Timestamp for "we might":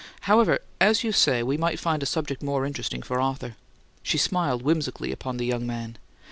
1.43-1.79